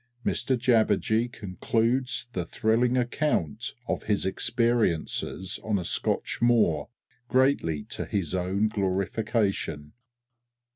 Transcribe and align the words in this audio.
XXV 0.25 0.31
_Mr 0.31 0.57
Jabberjee 0.59 1.31
concludes 1.31 2.27
the 2.33 2.43
thrilling 2.43 2.97
account 2.97 3.75
of 3.87 4.05
his 4.05 4.25
experiences 4.25 5.59
on 5.63 5.77
a 5.77 5.83
Scotch 5.83 6.39
moor, 6.41 6.89
greatly 7.27 7.83
to 7.83 8.05
his 8.05 8.33
own 8.33 8.67
glorification. 8.67 9.93